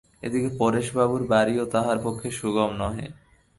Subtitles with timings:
[0.23, 3.07] এ দিকে পরেশবাবুর বাড়িও তাহার পক্ষে সুগম নহে।